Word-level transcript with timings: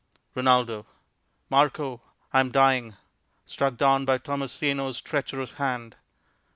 Rin. 0.33 0.83
Marco, 1.47 2.01
I 2.33 2.39
am 2.39 2.49
dying, 2.49 2.95
Struck 3.45 3.77
down 3.77 4.03
by 4.03 4.17
Tomasino's 4.17 4.99
treacherous 4.99 5.51
hand. 5.61 5.95